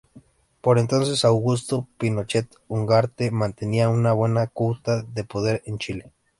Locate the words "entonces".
0.79-1.23